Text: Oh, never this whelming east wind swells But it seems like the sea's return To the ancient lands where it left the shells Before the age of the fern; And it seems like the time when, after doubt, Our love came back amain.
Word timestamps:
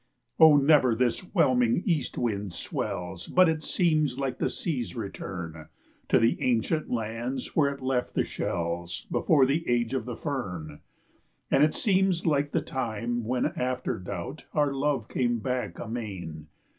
Oh, 0.39 0.57
never 0.57 0.95
this 0.95 1.19
whelming 1.19 1.83
east 1.85 2.17
wind 2.17 2.53
swells 2.53 3.27
But 3.27 3.47
it 3.47 3.61
seems 3.61 4.17
like 4.17 4.39
the 4.39 4.49
sea's 4.49 4.95
return 4.95 5.67
To 6.09 6.17
the 6.17 6.41
ancient 6.41 6.89
lands 6.89 7.55
where 7.55 7.71
it 7.71 7.81
left 7.83 8.15
the 8.15 8.23
shells 8.23 9.05
Before 9.11 9.45
the 9.45 9.63
age 9.69 9.93
of 9.93 10.05
the 10.05 10.15
fern; 10.15 10.79
And 11.51 11.63
it 11.63 11.75
seems 11.75 12.25
like 12.25 12.51
the 12.51 12.61
time 12.61 13.25
when, 13.25 13.45
after 13.55 13.99
doubt, 13.99 14.47
Our 14.55 14.73
love 14.73 15.07
came 15.07 15.37
back 15.37 15.77
amain. 15.77 16.47